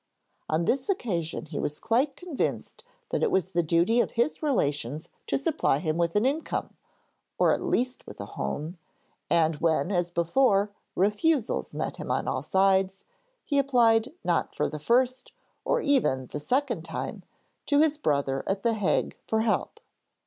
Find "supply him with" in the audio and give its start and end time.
5.37-6.15